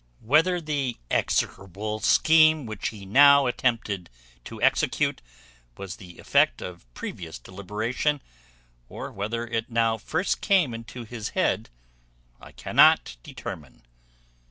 Whether 0.21 0.59
the 0.59 0.97
execrable 1.11 1.99
scheme 1.99 2.65
which 2.65 2.87
he 2.87 3.05
now 3.05 3.45
attempted 3.45 4.09
to 4.45 4.59
execute 4.59 5.21
was 5.77 5.97
the 5.97 6.17
effect 6.17 6.59
of 6.59 6.91
previous 6.95 7.37
deliberation, 7.37 8.19
or 8.89 9.11
whether 9.11 9.45
it 9.45 9.69
now 9.69 9.99
first 9.99 10.41
came 10.41 10.73
into 10.73 11.03
his 11.03 11.29
head, 11.37 11.69
I 12.39 12.51
cannot 12.51 13.17
determine. 13.21 13.83